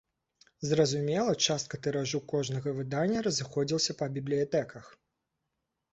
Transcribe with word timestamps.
Зразумела, 0.69 1.35
частка 1.49 1.79
тыражу 1.87 2.23
кожнага 2.33 2.73
выдання 2.79 3.23
разыходзілася 3.31 3.97
па 4.03 4.11
бібліятэках. 4.17 4.85